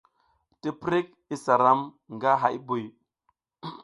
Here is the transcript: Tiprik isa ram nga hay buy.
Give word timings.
Tiprik 0.61 1.07
isa 1.35 1.53
ram 1.61 1.81
nga 2.15 2.31
hay 2.41 2.57
buy. 2.67 2.83